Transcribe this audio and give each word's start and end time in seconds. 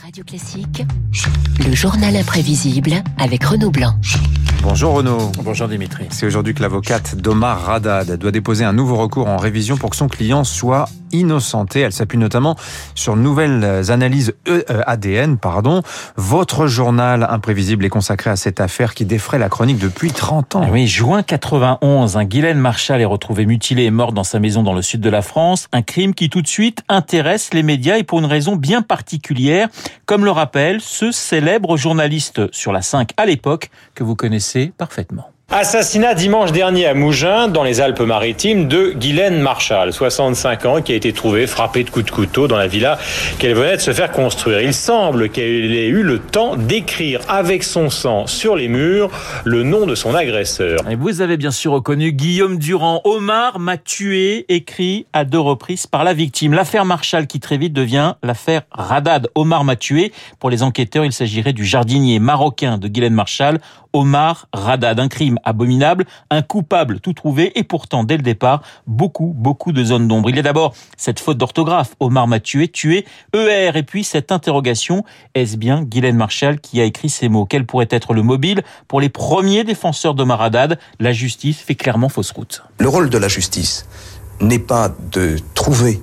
Radio 0.00 0.24
Classique, 0.24 0.84
le 1.58 1.74
journal 1.74 2.16
imprévisible 2.16 3.02
avec 3.18 3.44
Renaud 3.44 3.70
Blanc. 3.70 3.94
Bonjour 4.60 4.94
Renaud. 4.94 5.32
Bonjour 5.42 5.66
Dimitri. 5.66 6.06
C'est 6.10 6.26
aujourd'hui 6.26 6.54
que 6.54 6.62
l'avocate 6.62 7.16
d'Omar 7.16 7.62
Radad 7.64 8.16
doit 8.16 8.30
déposer 8.30 8.64
un 8.64 8.72
nouveau 8.72 8.96
recours 8.96 9.26
en 9.28 9.36
révision 9.36 9.76
pour 9.76 9.90
que 9.90 9.96
son 9.96 10.06
client 10.08 10.44
soit 10.44 10.88
innocenté. 11.10 11.80
Elle 11.80 11.92
s'appuie 11.92 12.16
notamment 12.16 12.56
sur 12.94 13.16
de 13.16 13.20
nouvelles 13.20 13.90
analyses 13.90 14.34
E- 14.48 14.64
ADN. 14.86 15.36
Pardon. 15.36 15.82
Votre 16.16 16.68
journal 16.68 17.26
imprévisible 17.28 17.84
est 17.84 17.88
consacré 17.90 18.30
à 18.30 18.36
cette 18.36 18.60
affaire 18.60 18.94
qui 18.94 19.04
défraie 19.04 19.38
la 19.38 19.48
chronique 19.48 19.78
depuis 19.78 20.10
30 20.12 20.54
ans. 20.56 20.62
Ah 20.64 20.70
Oui, 20.70 20.86
juin 20.86 21.22
91, 21.24 22.16
un 22.16 22.24
Guylaine 22.24 22.58
Marshall 22.58 23.00
est 23.00 23.04
retrouvé 23.06 23.46
mutilé 23.46 23.82
et 23.84 23.90
mort 23.90 24.12
dans 24.12 24.24
sa 24.24 24.38
maison 24.38 24.62
dans 24.62 24.72
le 24.74 24.80
sud 24.82 25.00
de 25.00 25.10
la 25.10 25.22
France. 25.22 25.66
Un 25.72 25.82
crime 25.82 26.14
qui 26.14 26.30
tout 26.30 26.40
de 26.40 26.46
suite 26.48 26.82
intéresse 26.88 27.52
les 27.52 27.62
médias 27.64 27.98
et 27.98 28.04
pour 28.04 28.20
une 28.20 28.26
raison 28.26 28.54
bien 28.56 28.80
particulière, 28.80 29.68
comme 30.06 30.24
le 30.24 30.30
rappelle 30.30 30.80
ce 30.80 31.10
célèbre 31.10 31.76
journaliste 31.76 32.40
sur 32.52 32.72
la 32.72 32.80
5 32.80 33.10
à 33.16 33.26
l'époque 33.26 33.70
que 33.94 34.04
vous 34.04 34.14
connaissez 34.14 34.41
parfaitement. 34.76 35.31
Assassinat 35.54 36.14
dimanche 36.14 36.50
dernier 36.50 36.86
à 36.86 36.94
Mougins, 36.94 37.46
dans 37.46 37.62
les 37.62 37.82
Alpes-Maritimes, 37.82 38.68
de 38.68 38.92
Guylaine 38.92 39.38
Marshall, 39.38 39.92
65 39.92 40.64
ans, 40.64 40.80
qui 40.80 40.92
a 40.92 40.94
été 40.94 41.12
trouvée 41.12 41.46
frappée 41.46 41.84
de 41.84 41.90
coups 41.90 42.06
de 42.06 42.10
couteau 42.10 42.48
dans 42.48 42.56
la 42.56 42.68
villa 42.68 42.96
qu'elle 43.38 43.52
venait 43.52 43.76
de 43.76 43.82
se 43.82 43.92
faire 43.92 44.12
construire. 44.12 44.62
Il 44.62 44.72
semble 44.72 45.28
qu'elle 45.28 45.74
ait 45.74 45.88
eu 45.88 46.02
le 46.02 46.20
temps 46.20 46.56
d'écrire 46.56 47.20
avec 47.28 47.64
son 47.64 47.90
sang 47.90 48.26
sur 48.26 48.56
les 48.56 48.68
murs 48.68 49.10
le 49.44 49.62
nom 49.62 49.84
de 49.84 49.94
son 49.94 50.14
agresseur. 50.14 50.78
Et 50.88 50.96
vous 50.96 51.20
avez 51.20 51.36
bien 51.36 51.50
sûr 51.50 51.72
reconnu 51.72 52.12
Guillaume 52.12 52.56
Durand. 52.56 53.02
Omar 53.04 53.58
m'a 53.58 53.76
tué, 53.76 54.46
écrit 54.48 55.04
à 55.12 55.26
deux 55.26 55.38
reprises 55.38 55.86
par 55.86 56.02
la 56.02 56.14
victime. 56.14 56.54
L'affaire 56.54 56.86
Marshall 56.86 57.26
qui 57.26 57.40
très 57.40 57.58
vite 57.58 57.74
devient 57.74 58.14
l'affaire 58.22 58.62
Radad. 58.70 59.28
Omar 59.34 59.64
m'a 59.64 59.76
tué. 59.76 60.12
Pour 60.38 60.48
les 60.48 60.62
enquêteurs, 60.62 61.04
il 61.04 61.12
s'agirait 61.12 61.52
du 61.52 61.66
jardinier 61.66 62.20
marocain 62.20 62.78
de 62.78 62.88
Guylaine 62.88 63.12
Marshall, 63.12 63.58
Omar 63.92 64.48
Radad. 64.54 64.98
Un 64.98 65.08
crime 65.08 65.38
abominable, 65.44 66.04
un 66.30 66.42
coupable 66.42 67.00
tout 67.00 67.12
trouvé 67.12 67.52
et 67.58 67.64
pourtant, 67.64 68.04
dès 68.04 68.16
le 68.16 68.22
départ, 68.22 68.62
beaucoup, 68.86 69.32
beaucoup 69.36 69.72
de 69.72 69.84
zones 69.84 70.08
d'ombre. 70.08 70.30
Il 70.30 70.36
y 70.36 70.38
a 70.38 70.42
d'abord 70.42 70.74
cette 70.96 71.20
faute 71.20 71.38
d'orthographe. 71.38 71.94
Omar 72.00 72.26
m'a 72.26 72.40
tué, 72.40 72.68
tué, 72.68 73.04
ER. 73.34 73.72
Et 73.74 73.82
puis 73.82 74.04
cette 74.04 74.32
interrogation. 74.32 75.04
Est-ce 75.34 75.56
bien 75.56 75.82
Guylaine 75.82 76.16
Marshall 76.16 76.60
qui 76.60 76.80
a 76.80 76.84
écrit 76.84 77.08
ces 77.08 77.28
mots? 77.28 77.46
Quel 77.46 77.66
pourrait 77.66 77.88
être 77.90 78.14
le 78.14 78.22
mobile 78.22 78.62
pour 78.88 79.00
les 79.00 79.08
premiers 79.08 79.64
défenseurs 79.64 80.14
d'Omar 80.14 80.38
Radad? 80.38 80.78
La 81.00 81.12
justice 81.12 81.58
fait 81.58 81.74
clairement 81.74 82.08
fausse 82.08 82.30
route. 82.30 82.62
Le 82.78 82.88
rôle 82.88 83.10
de 83.10 83.18
la 83.18 83.28
justice 83.28 83.86
n'est 84.40 84.58
pas 84.58 84.90
de 85.12 85.36
trouver 85.54 86.02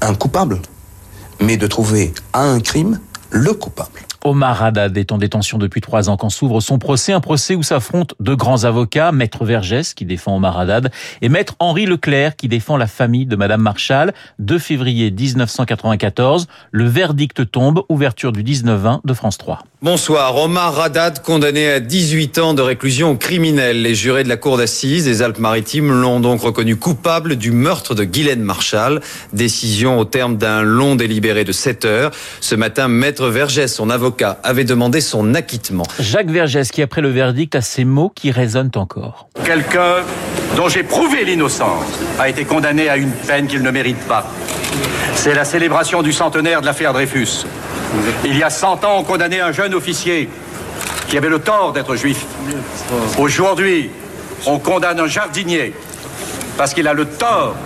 un 0.00 0.14
coupable, 0.14 0.60
mais 1.40 1.56
de 1.56 1.66
trouver 1.66 2.12
à 2.32 2.42
un 2.42 2.60
crime 2.60 3.00
le 3.30 3.52
coupable. 3.52 4.00
Omar 4.24 4.62
Haddad 4.62 4.96
est 4.96 5.12
en 5.12 5.18
détention 5.18 5.58
depuis 5.58 5.80
trois 5.80 6.10
ans 6.10 6.16
quand 6.16 6.30
s'ouvre 6.30 6.60
son 6.60 6.78
procès, 6.78 7.12
un 7.12 7.20
procès 7.20 7.54
où 7.54 7.62
s'affrontent 7.62 8.14
deux 8.20 8.36
grands 8.36 8.64
avocats, 8.64 9.12
Maître 9.12 9.44
Vergès 9.44 9.94
qui 9.94 10.04
défend 10.04 10.36
Omar 10.36 10.58
Haddad 10.58 10.90
et 11.22 11.28
Maître 11.28 11.54
Henri 11.58 11.86
Leclerc 11.86 12.36
qui 12.36 12.48
défend 12.48 12.76
la 12.76 12.86
famille 12.86 13.26
de 13.26 13.36
Madame 13.36 13.62
Marshall. 13.62 14.12
2 14.38 14.58
février 14.58 15.10
1994, 15.10 16.48
le 16.70 16.84
verdict 16.84 17.50
tombe, 17.50 17.82
ouverture 17.88 18.32
du 18.32 18.42
19-20 18.42 19.00
de 19.04 19.14
France 19.14 19.38
3. 19.38 19.64
Bonsoir. 19.82 20.36
Omar 20.36 20.78
Haddad, 20.78 21.22
condamné 21.22 21.70
à 21.70 21.80
18 21.80 22.36
ans 22.36 22.52
de 22.52 22.60
réclusion 22.60 23.16
criminelle. 23.16 23.80
Les 23.80 23.94
jurés 23.94 24.24
de 24.24 24.28
la 24.28 24.36
Cour 24.36 24.58
d'assises 24.58 25.06
des 25.06 25.22
Alpes-Maritimes 25.22 25.90
l'ont 25.90 26.20
donc 26.20 26.42
reconnu 26.42 26.76
coupable 26.76 27.36
du 27.36 27.50
meurtre 27.50 27.94
de 27.94 28.04
Guylaine 28.04 28.42
Marshall. 28.42 29.00
Décision 29.32 29.98
au 29.98 30.04
terme 30.04 30.36
d'un 30.36 30.60
long 30.60 30.96
délibéré 30.96 31.44
de 31.44 31.52
7 31.52 31.86
heures. 31.86 32.10
Ce 32.42 32.54
matin, 32.54 32.88
Maître 32.88 33.28
Vergès, 33.28 33.68
son 33.68 33.88
avocat, 33.88 34.38
avait 34.42 34.64
demandé 34.64 35.00
son 35.00 35.34
acquittement. 35.34 35.84
Jacques 35.98 36.30
Vergès 36.30 36.70
qui, 36.70 36.82
après 36.82 37.00
le 37.00 37.08
verdict, 37.08 37.54
a 37.54 37.62
ces 37.62 37.86
mots 37.86 38.12
qui 38.14 38.32
résonnent 38.32 38.72
encore. 38.74 39.28
Quelqu'un 39.46 40.04
dont 40.56 40.68
j'ai 40.68 40.82
prouvé 40.82 41.24
l'innocence 41.24 41.86
a 42.18 42.28
été 42.28 42.44
condamné 42.44 42.90
à 42.90 42.98
une 42.98 43.12
peine 43.12 43.46
qu'il 43.46 43.62
ne 43.62 43.70
mérite 43.70 44.06
pas. 44.06 44.30
C'est 45.14 45.32
la 45.32 45.46
célébration 45.46 46.02
du 46.02 46.12
centenaire 46.12 46.60
de 46.60 46.66
l'affaire 46.66 46.92
Dreyfus. 46.92 47.46
Il 48.24 48.36
y 48.36 48.42
a 48.42 48.50
100 48.50 48.84
ans, 48.84 48.98
on 48.98 49.04
condamnait 49.04 49.40
un 49.40 49.52
jeune 49.52 49.74
officier 49.74 50.28
qui 51.08 51.18
avait 51.18 51.28
le 51.28 51.40
tort 51.40 51.72
d'être 51.72 51.96
juif. 51.96 52.24
Aujourd'hui, 53.18 53.90
on 54.46 54.58
condamne 54.58 55.00
un 55.00 55.06
jardinier 55.06 55.72
parce 56.56 56.72
qu'il 56.74 56.86
a 56.86 56.94
le 56.94 57.06
tort 57.06 57.56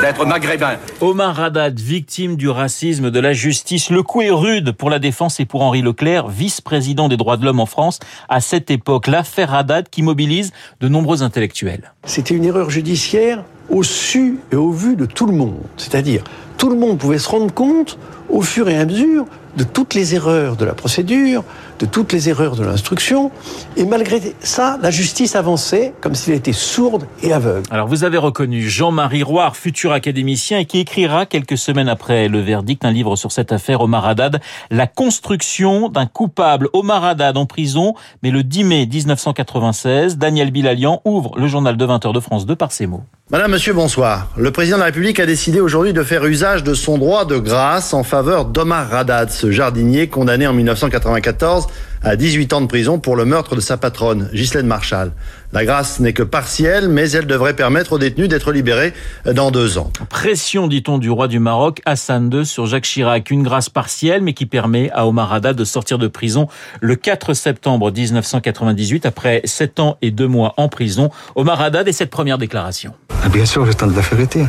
d'être 0.00 0.24
maghrébin. 0.24 0.76
Omar 1.00 1.38
Haddad, 1.38 1.78
victime 1.78 2.36
du 2.36 2.48
racisme 2.48 3.10
de 3.10 3.20
la 3.20 3.32
justice. 3.32 3.90
Le 3.90 4.02
coup 4.02 4.22
est 4.22 4.30
rude 4.30 4.72
pour 4.72 4.90
la 4.90 4.98
défense 4.98 5.38
et 5.40 5.44
pour 5.44 5.62
Henri 5.62 5.82
Leclerc, 5.82 6.28
vice-président 6.28 7.08
des 7.08 7.16
droits 7.16 7.36
de 7.36 7.44
l'homme 7.44 7.60
en 7.60 7.66
France. 7.66 8.00
À 8.28 8.40
cette 8.40 8.70
époque, 8.70 9.06
l'affaire 9.06 9.54
Haddad 9.54 9.88
qui 9.90 10.02
mobilise 10.02 10.52
de 10.80 10.88
nombreux 10.88 11.22
intellectuels. 11.22 11.92
C'était 12.04 12.34
une 12.34 12.44
erreur 12.44 12.70
judiciaire 12.70 13.44
au 13.68 13.82
su 13.82 14.38
et 14.52 14.56
au 14.56 14.70
vu 14.70 14.96
de 14.96 15.06
tout 15.06 15.26
le 15.26 15.32
monde. 15.32 15.60
C'est-à-dire, 15.76 16.22
tout 16.56 16.70
le 16.70 16.76
monde 16.76 16.98
pouvait 16.98 17.18
se 17.18 17.28
rendre 17.28 17.52
compte, 17.52 17.98
au 18.28 18.42
fur 18.42 18.68
et 18.68 18.76
à 18.76 18.84
mesure, 18.84 19.26
de 19.56 19.64
toutes 19.64 19.94
les 19.94 20.14
erreurs 20.14 20.56
de 20.56 20.64
la 20.64 20.74
procédure, 20.74 21.42
de 21.78 21.86
toutes 21.86 22.12
les 22.12 22.28
erreurs 22.28 22.56
de 22.56 22.64
l'instruction. 22.64 23.30
Et 23.76 23.84
malgré 23.84 24.20
ça, 24.40 24.78
la 24.82 24.90
justice 24.90 25.34
avançait 25.34 25.94
comme 26.00 26.14
s'il 26.14 26.34
était 26.34 26.52
sourde 26.52 27.06
et 27.22 27.32
aveugle. 27.32 27.66
Alors 27.70 27.88
vous 27.88 28.04
avez 28.04 28.18
reconnu 28.18 28.68
Jean-Marie 28.68 29.22
Roire, 29.22 29.56
futur 29.56 29.92
académicien, 29.92 30.58
et 30.58 30.64
qui 30.66 30.78
écrira 30.80 31.26
quelques 31.26 31.58
semaines 31.58 31.88
après 31.88 32.28
le 32.28 32.40
verdict 32.40 32.84
un 32.84 32.90
livre 32.90 33.16
sur 33.16 33.32
cette 33.32 33.52
affaire 33.52 33.80
Omar 33.80 34.06
Haddad, 34.06 34.40
La 34.70 34.86
construction 34.86 35.88
d'un 35.88 36.06
coupable. 36.06 36.68
Omar 36.72 37.04
Haddad 37.04 37.36
en 37.36 37.46
prison, 37.46 37.94
mais 38.22 38.30
le 38.30 38.42
10 38.42 38.64
mai 38.64 38.86
1996, 38.86 40.18
Daniel 40.18 40.50
Bilalian 40.50 41.00
ouvre 41.04 41.38
le 41.38 41.46
journal 41.46 41.76
de 41.76 41.86
20h 41.86 42.12
de 42.12 42.20
France 42.20 42.46
2 42.46 42.56
par 42.56 42.72
ces 42.72 42.86
mots. 42.86 43.04
Madame, 43.28 43.50
Monsieur, 43.50 43.72
bonsoir. 43.72 44.28
Le 44.36 44.52
président 44.52 44.76
de 44.76 44.82
la 44.82 44.86
République 44.86 45.18
a 45.18 45.26
décidé 45.26 45.60
aujourd'hui 45.60 45.92
de 45.92 46.04
faire 46.04 46.24
usage 46.26 46.45
de 46.46 46.74
son 46.74 46.96
droit 46.96 47.24
de 47.24 47.38
grâce 47.38 47.92
en 47.92 48.04
faveur 48.04 48.44
d'Omar 48.44 48.94
Haddad, 48.94 49.30
ce 49.32 49.50
jardinier 49.50 50.06
condamné 50.06 50.46
en 50.46 50.52
1994 50.52 51.66
à 52.04 52.14
18 52.14 52.52
ans 52.52 52.60
de 52.60 52.68
prison 52.68 53.00
pour 53.00 53.16
le 53.16 53.24
meurtre 53.24 53.56
de 53.56 53.60
sa 53.60 53.76
patronne, 53.76 54.30
Ghislaine 54.32 54.68
Marshall. 54.68 55.10
La 55.52 55.64
grâce 55.64 55.98
n'est 55.98 56.12
que 56.12 56.22
partielle, 56.22 56.88
mais 56.88 57.10
elle 57.10 57.26
devrait 57.26 57.56
permettre 57.56 57.94
aux 57.94 57.98
détenus 57.98 58.28
d'être 58.28 58.52
libérés 58.52 58.92
dans 59.24 59.50
deux 59.50 59.76
ans. 59.76 59.90
Pression, 60.08 60.68
dit-on, 60.68 60.98
du 60.98 61.10
roi 61.10 61.26
du 61.26 61.40
Maroc, 61.40 61.82
Hassan 61.84 62.30
II, 62.32 62.46
sur 62.46 62.66
Jacques 62.66 62.84
Chirac. 62.84 63.28
Une 63.32 63.42
grâce 63.42 63.68
partielle, 63.68 64.22
mais 64.22 64.32
qui 64.32 64.46
permet 64.46 64.88
à 64.92 65.08
Omar 65.08 65.32
Haddad 65.32 65.56
de 65.56 65.64
sortir 65.64 65.98
de 65.98 66.06
prison 66.06 66.46
le 66.80 66.94
4 66.94 67.34
septembre 67.34 67.90
1998, 67.90 69.04
après 69.04 69.40
sept 69.46 69.80
ans 69.80 69.98
et 70.00 70.12
deux 70.12 70.28
mois 70.28 70.54
en 70.58 70.68
prison. 70.68 71.10
Omar 71.34 71.60
Haddad 71.60 71.88
et 71.88 71.92
cette 71.92 72.10
première 72.10 72.38
déclaration. 72.38 72.94
Bien 73.32 73.46
sûr, 73.46 73.66
j'attends 73.66 73.88
de 73.88 73.96
la 73.96 74.02
vérité. 74.02 74.44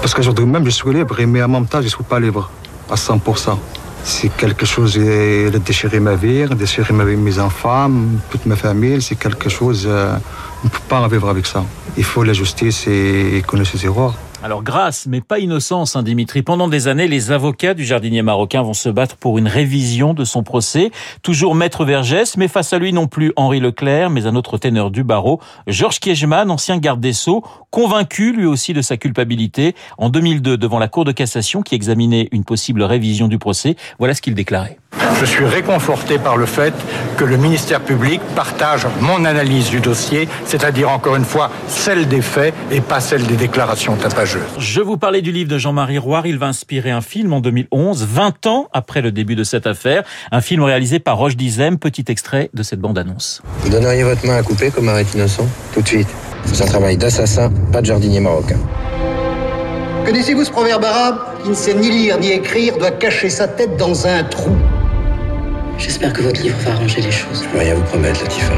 Parce 0.00 0.14
qu'aujourd'hui 0.14 0.46
même, 0.46 0.64
je 0.64 0.70
suis 0.70 0.92
libre, 0.92 1.16
mais 1.26 1.42
en 1.42 1.48
même 1.48 1.66
temps, 1.66 1.78
je 1.80 1.84
ne 1.84 1.90
suis 1.90 2.04
pas 2.04 2.20
libre 2.20 2.50
à 2.90 2.94
100%. 2.94 3.58
C'est 4.04 4.28
quelque 4.36 4.64
chose 4.64 4.92
qui 4.92 5.56
a 5.56 5.58
déchiré 5.58 6.00
ma 6.00 6.14
vie, 6.14 6.46
déchiré 6.56 6.94
ma 6.94 7.04
vie, 7.04 7.16
mes 7.16 7.38
enfants, 7.38 7.90
toute 8.30 8.46
ma 8.46 8.56
famille. 8.56 9.02
C'est 9.02 9.16
quelque 9.16 9.48
chose, 9.48 9.86
euh, 9.86 10.16
on 10.62 10.66
ne 10.66 10.70
peut 10.70 10.78
pas 10.88 11.00
en 11.00 11.08
vivre 11.08 11.28
avec 11.28 11.46
ça. 11.46 11.64
Il 11.96 12.04
faut 12.04 12.22
la 12.22 12.32
justice 12.32 12.86
et 12.86 13.42
connaître 13.46 13.70
ses 13.70 13.84
erreurs. 13.84 14.14
Alors 14.40 14.62
grâce, 14.62 15.06
mais 15.06 15.20
pas 15.20 15.40
innocence, 15.40 15.96
hein, 15.96 16.04
Dimitri. 16.04 16.42
Pendant 16.42 16.68
des 16.68 16.86
années, 16.86 17.08
les 17.08 17.32
avocats 17.32 17.74
du 17.74 17.84
jardinier 17.84 18.22
marocain 18.22 18.62
vont 18.62 18.72
se 18.72 18.88
battre 18.88 19.16
pour 19.16 19.36
une 19.36 19.48
révision 19.48 20.14
de 20.14 20.24
son 20.24 20.44
procès. 20.44 20.92
Toujours 21.22 21.56
maître 21.56 21.84
Vergès, 21.84 22.36
mais 22.36 22.46
face 22.46 22.72
à 22.72 22.78
lui 22.78 22.92
non 22.92 23.08
plus 23.08 23.32
Henri 23.34 23.58
Leclerc, 23.58 24.10
mais 24.10 24.26
un 24.26 24.36
autre 24.36 24.56
ténor 24.56 24.92
du 24.92 25.02
barreau, 25.02 25.40
Georges 25.66 25.98
Kiechman, 25.98 26.50
ancien 26.50 26.78
garde 26.78 27.00
des 27.00 27.14
Sceaux, 27.14 27.42
convaincu 27.70 28.32
lui 28.32 28.46
aussi 28.46 28.72
de 28.74 28.80
sa 28.80 28.96
culpabilité. 28.96 29.74
En 29.98 30.08
2002, 30.08 30.56
devant 30.56 30.78
la 30.78 30.86
Cour 30.86 31.04
de 31.04 31.10
cassation 31.10 31.62
qui 31.62 31.74
examinait 31.74 32.28
une 32.30 32.44
possible 32.44 32.84
révision 32.84 33.26
du 33.26 33.38
procès, 33.38 33.74
voilà 33.98 34.14
ce 34.14 34.22
qu'il 34.22 34.36
déclarait. 34.36 34.78
Je 35.20 35.24
suis 35.24 35.44
réconforté 35.44 36.18
par 36.18 36.36
le 36.36 36.46
fait 36.46 36.72
que 37.16 37.24
le 37.24 37.36
ministère 37.36 37.80
public 37.80 38.20
partage 38.36 38.86
mon 39.00 39.24
analyse 39.24 39.68
du 39.70 39.80
dossier, 39.80 40.28
c'est-à-dire 40.44 40.90
encore 40.90 41.16
une 41.16 41.24
fois 41.24 41.50
celle 41.66 42.06
des 42.06 42.22
faits 42.22 42.54
et 42.70 42.80
pas 42.80 43.00
celle 43.00 43.26
des 43.26 43.36
déclarations 43.36 43.96
tapageuses. 43.96 44.42
Je 44.58 44.80
vous 44.80 44.96
parlais 44.96 45.22
du 45.22 45.32
livre 45.32 45.50
de 45.50 45.58
Jean-Marie 45.58 45.98
Roire. 45.98 46.26
Il 46.26 46.38
va 46.38 46.46
inspirer 46.46 46.90
un 46.90 47.00
film 47.00 47.32
en 47.32 47.40
2011, 47.40 48.06
20 48.08 48.46
ans 48.46 48.68
après 48.72 49.00
le 49.00 49.10
début 49.10 49.34
de 49.34 49.44
cette 49.44 49.66
affaire. 49.66 50.04
Un 50.30 50.40
film 50.40 50.62
réalisé 50.62 51.00
par 51.00 51.16
Roche 51.16 51.36
Dizem. 51.36 51.78
Petit 51.78 52.04
extrait 52.08 52.50
de 52.54 52.62
cette 52.62 52.80
bande-annonce. 52.80 53.42
Vous 53.60 53.70
donneriez 53.70 54.04
votre 54.04 54.24
main 54.26 54.36
à 54.36 54.42
couper 54.42 54.70
comme 54.70 54.88
arrête 54.88 55.12
innocent? 55.14 55.46
Tout 55.74 55.82
de 55.82 55.88
suite. 55.88 56.08
C'est 56.44 56.62
un 56.62 56.66
travail 56.66 56.96
d'assassin, 56.96 57.50
pas 57.72 57.80
de 57.80 57.86
jardinier 57.86 58.20
marocain. 58.20 58.58
Connaissez-vous 60.06 60.44
ce 60.44 60.50
proverbe 60.50 60.84
arabe? 60.84 61.18
Qui 61.42 61.50
ne 61.50 61.54
sait 61.54 61.74
ni 61.74 61.90
lire 61.90 62.18
ni 62.18 62.30
écrire 62.30 62.78
doit 62.78 62.90
cacher 62.92 63.30
sa 63.30 63.48
tête 63.48 63.76
dans 63.76 64.06
un 64.06 64.24
trou. 64.24 64.56
J'espère 65.78 66.12
que 66.12 66.22
votre 66.22 66.42
livre 66.42 66.58
va 66.64 66.72
arranger 66.72 67.00
les 67.00 67.12
choses. 67.12 67.44
Je 67.44 67.48
peux 67.50 67.58
rien 67.58 67.74
vous 67.74 67.84
promettre, 67.84 68.22
Latifa. 68.24 68.54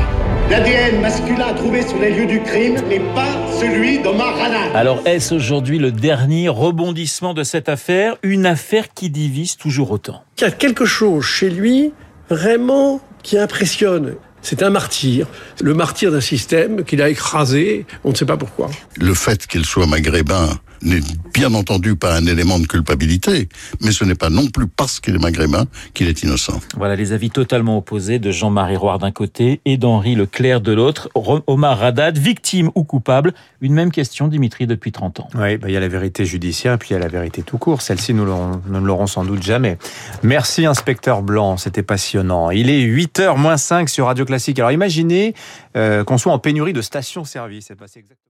L'ADN 0.49 1.03
masculin 1.03 1.53
trouvé 1.53 1.87
sur 1.87 1.99
les 1.99 2.11
lieux 2.13 2.27
du 2.27 2.41
crime 2.43 2.77
n'est 2.89 3.15
pas 3.15 3.29
celui 3.61 3.99
d'Omar 3.99 4.35
Haddad. 4.41 4.75
Alors 4.75 5.03
est-ce 5.05 5.35
aujourd'hui 5.35 5.79
le 5.79 5.93
dernier 5.93 6.49
rebondissement 6.49 7.35
de 7.35 7.43
cette 7.43 7.69
affaire? 7.69 8.17
Une 8.23 8.47
affaire 8.47 8.95
qui 8.95 9.11
divise 9.11 9.59
toujours 9.59 9.91
autant. 9.91 10.25
Il 10.39 10.45
y 10.45 10.47
a 10.47 10.51
quelque 10.51 10.87
chose 10.87 11.23
chez 11.23 11.51
lui 11.51 11.93
vraiment 12.31 13.01
qui 13.23 13.37
impressionne. 13.37 14.15
C'est 14.41 14.63
un 14.63 14.71
martyr, 14.71 15.27
le 15.61 15.75
martyr 15.75 16.11
d'un 16.11 16.23
système 16.23 16.85
qu'il 16.85 17.03
a 17.03 17.11
écrasé, 17.11 17.85
on 18.05 18.11
ne 18.11 18.15
sait 18.15 18.25
pas 18.25 18.39
pourquoi. 18.39 18.71
Le 18.97 19.13
fait 19.13 19.47
qu'il 19.47 19.67
soit 19.67 19.87
maghrébin 19.87 20.49
n'est 20.83 21.01
bien 21.35 21.53
entendu 21.55 21.97
pas 21.97 22.17
un 22.17 22.27
élément 22.27 22.59
de 22.59 22.67
culpabilité, 22.67 23.49
mais 23.81 23.93
ce 23.93 24.05
n'est 24.05 24.15
pas 24.15 24.31
non 24.31 24.49
plus 24.49 24.67
parce 24.67 25.01
qu'il 25.01 25.15
est 25.15 25.19
maghrébin 25.19 25.65
qu'il 25.95 26.09
est 26.09 26.23
innocent. 26.23 26.61
Voilà 26.77 26.97
les 26.97 27.13
avis 27.13 27.31
totalement 27.31 27.79
opposés 27.79 28.19
de 28.19 28.31
Jean-Marie 28.31 28.77
Roire 28.77 28.99
d'un 28.99 29.11
côté 29.11 29.61
et 29.65 29.77
d'Henri 29.77 30.15
Leclerc 30.15 30.61
de 30.61 30.73
l'autre. 30.73 31.09
Omar 31.15 31.83
Haddad, 31.83 32.19
victime 32.19 32.71
ou 32.75 32.85
coupable? 32.85 33.35
Une 33.61 33.75
même 33.75 33.91
question, 33.91 34.29
Dimitri, 34.29 34.67
depuis 34.67 34.93
30 34.93 35.21
ans. 35.21 35.29
Oui, 35.35 35.57
bah, 35.59 35.69
il 35.69 35.73
y 35.73 35.77
a 35.77 35.81
la 35.81 35.89
vérité 35.89 36.25
judiciaire 36.25 36.75
et 36.75 36.79
puis 36.79 36.91
il 36.91 36.93
y 36.95 36.97
a 36.97 36.99
la 36.99 37.09
vérité 37.09 37.43
tout 37.43 37.59
court. 37.59 37.83
Celle-ci, 37.83 38.15
nous, 38.15 38.25
nous 38.25 38.81
ne 38.81 38.87
l'aurons 38.87 39.07
sans 39.07 39.25
doute 39.25 39.43
jamais. 39.43 39.79
Merci, 40.23 40.67
inspecteur 40.67 41.23
Blanc, 41.23 41.57
c'était 41.57 41.83
passionnant. 41.83 42.51
Il 42.51 42.71
est 42.71 42.85
8h 42.85 43.37
moins 43.37 43.57
5 43.57 43.89
sur 43.89 44.07
Radio 44.07 44.25
Classique. 44.25 44.59
Alors 44.59 44.73
imaginez 44.73 45.35
euh, 45.77 46.05
qu'on 46.05 46.19
soit 46.19 46.33
en 46.33 46.39
pénurie 46.39 46.73
de 46.73 46.83
stations-service. 46.83 47.67
C'est 47.69 47.77
passé 47.77 48.01
exactement. 48.01 48.27